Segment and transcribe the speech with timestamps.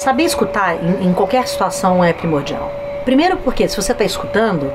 [0.00, 2.70] Saber escutar em, em qualquer situação é primordial.
[3.04, 4.72] Primeiro porque se você está escutando,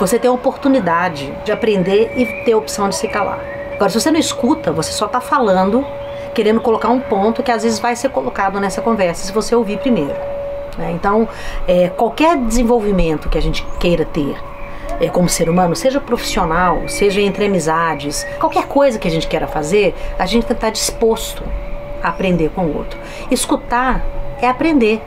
[0.00, 3.38] você tem a oportunidade de aprender e ter a opção de se calar.
[3.76, 5.86] Agora, se você não escuta, você só está falando,
[6.34, 9.78] querendo colocar um ponto que às vezes vai ser colocado nessa conversa se você ouvir
[9.78, 10.16] primeiro.
[10.76, 10.90] Né?
[10.90, 11.28] Então,
[11.68, 14.36] é, qualquer desenvolvimento que a gente queira ter
[15.00, 19.46] é, como ser humano, seja profissional, seja entre amizades, qualquer coisa que a gente queira
[19.46, 21.44] fazer, a gente tem que estar disposto
[22.02, 22.98] a aprender com o outro.
[23.30, 24.04] Escutar
[24.44, 25.02] é aprender.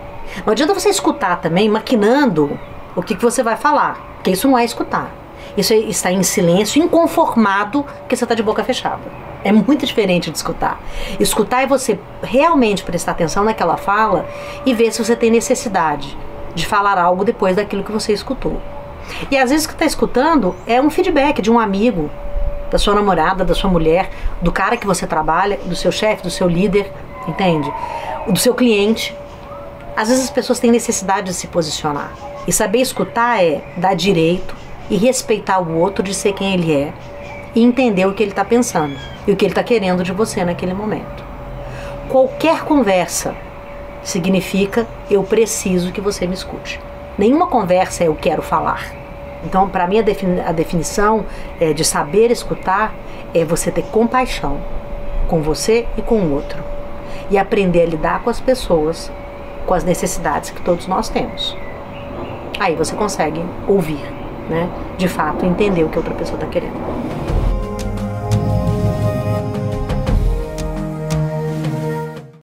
[0.45, 2.59] Não adianta você escutar também maquinando
[2.95, 5.11] o que, que você vai falar, porque isso não é escutar.
[5.55, 9.01] Isso é estar em silêncio, inconformado, porque você está de boca fechada.
[9.43, 10.79] É muito diferente de escutar.
[11.19, 14.27] Escutar é você realmente prestar atenção naquela fala
[14.65, 16.17] e ver se você tem necessidade
[16.53, 18.61] de falar algo depois daquilo que você escutou.
[19.31, 22.09] E às vezes o que está escutando é um feedback de um amigo,
[22.69, 24.09] da sua namorada, da sua mulher,
[24.41, 26.91] do cara que você trabalha, do seu chefe, do seu líder,
[27.27, 27.71] entende?
[28.27, 29.15] Do seu cliente.
[29.97, 32.11] Às vezes as pessoas têm necessidade de se posicionar.
[32.47, 34.55] E saber escutar é dar direito
[34.91, 36.93] e respeitar o outro de ser quem ele é
[37.55, 40.45] e entender o que ele está pensando e o que ele está querendo de você
[40.45, 41.25] naquele momento.
[42.09, 43.35] Qualquer conversa
[44.03, 46.79] significa eu preciso que você me escute.
[47.17, 48.93] Nenhuma conversa é eu quero falar.
[49.43, 51.25] Então, para mim, a, defini a definição
[51.59, 52.93] é, de saber escutar
[53.33, 54.61] é você ter compaixão
[55.27, 56.63] com você e com o outro
[57.31, 59.11] e aprender a lidar com as pessoas
[59.67, 61.55] com as necessidades que todos nós temos.
[62.59, 64.01] Aí você consegue ouvir,
[64.49, 64.67] né?
[64.97, 67.26] De fato, entender o que outra pessoa está querendo.